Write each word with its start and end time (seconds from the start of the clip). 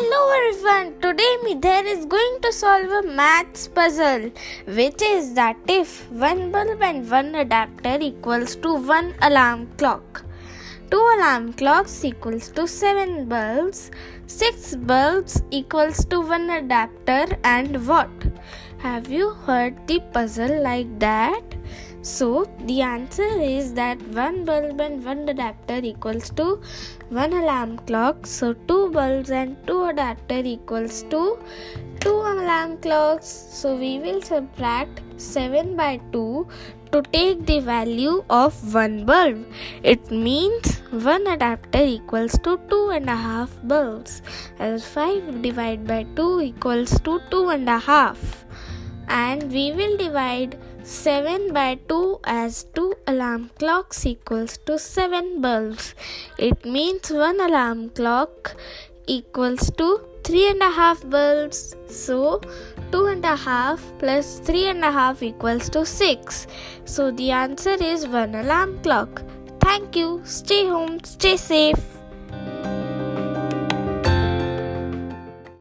Hello 0.00 0.18
everyone, 0.32 0.90
today 1.00 1.30
Midher 1.44 1.84
is 1.92 2.04
going 2.06 2.34
to 2.42 2.52
solve 2.52 2.92
a 2.98 3.02
maths 3.20 3.66
puzzle 3.66 4.30
which 4.76 5.02
is 5.02 5.32
that 5.34 5.56
if 5.66 6.08
one 6.12 6.52
bulb 6.52 6.82
and 6.88 7.10
one 7.10 7.34
adapter 7.34 7.96
equals 8.00 8.54
to 8.66 8.76
one 8.76 9.12
alarm 9.22 9.66
clock, 9.76 10.24
two 10.92 11.02
alarm 11.16 11.52
clocks 11.52 12.04
equals 12.04 12.48
to 12.50 12.68
seven 12.68 13.28
bulbs, 13.28 13.90
six 14.28 14.76
bulbs 14.76 15.42
equals 15.50 16.04
to 16.04 16.20
one 16.20 16.48
adapter 16.48 17.26
and 17.42 17.84
what? 17.88 18.17
Have 18.78 19.10
you 19.10 19.30
heard 19.30 19.86
the 19.86 20.00
puzzle 20.12 20.62
like 20.62 20.98
that? 21.00 21.42
So 22.02 22.46
the 22.64 22.80
answer 22.80 23.28
is 23.40 23.74
that 23.74 24.00
one 24.08 24.44
bulb 24.44 24.80
and 24.80 25.04
one 25.04 25.28
adapter 25.28 25.80
equals 25.82 26.30
to 26.30 26.60
one 27.10 27.32
alarm 27.32 27.78
clock. 27.78 28.26
So 28.26 28.52
two 28.52 28.90
bulbs 28.90 29.30
and 29.30 29.56
two 29.66 29.84
adapter 29.84 30.38
equals 30.38 31.02
to 31.10 31.38
two 32.00 32.14
alarm 32.14 32.78
clocks. 32.78 33.26
So 33.26 33.76
we 33.76 33.98
will 33.98 34.22
subtract 34.22 35.02
7 35.16 35.76
by 35.76 36.00
2 36.12 36.46
to 36.92 37.02
take 37.12 37.44
the 37.44 37.60
value 37.60 38.24
of 38.30 38.74
one 38.74 39.04
bulb. 39.04 39.44
It 39.82 40.10
means 40.10 40.78
one 40.90 41.26
adapter 41.26 41.82
equals 41.82 42.38
to 42.44 42.58
two 42.70 42.90
and 42.90 43.10
a 43.10 43.16
half 43.16 43.50
bulbs 43.64 44.22
as 44.58 44.86
5 44.86 45.42
divided 45.42 45.86
by 45.86 46.04
2 46.16 46.40
equals 46.40 46.98
to 47.00 47.20
two 47.30 47.48
and 47.50 47.68
a 47.68 47.78
half 47.78 48.27
and 49.08 49.50
we 49.50 49.72
will 49.72 49.96
divide 49.96 50.58
7 50.82 51.52
by 51.52 51.78
2 51.88 52.20
as 52.24 52.64
2 52.74 52.94
alarm 53.06 53.50
clocks 53.58 54.06
equals 54.06 54.58
to 54.66 54.78
7 54.78 55.40
bulbs. 55.40 55.94
It 56.38 56.64
means 56.64 57.10
1 57.10 57.40
alarm 57.40 57.90
clock 57.90 58.54
equals 59.06 59.70
to 59.72 60.00
3 60.24 60.50
and 60.50 60.62
a 60.62 60.70
half 60.70 61.08
bulbs. 61.08 61.76
So 61.88 62.40
2 62.92 63.06
and 63.06 63.24
a 63.24 63.36
half 63.36 63.82
plus 63.98 64.40
3 64.40 64.66
and 64.68 64.84
a 64.84 64.92
half 64.92 65.22
equals 65.22 65.68
to 65.70 65.84
6. 65.84 66.46
So 66.84 67.10
the 67.10 67.30
answer 67.30 67.76
is 67.82 68.06
1 68.06 68.34
alarm 68.34 68.80
clock. 68.82 69.22
Thank 69.60 69.96
you. 69.96 70.22
Stay 70.24 70.66
home, 70.66 71.00
stay 71.04 71.36
safe. 71.36 71.97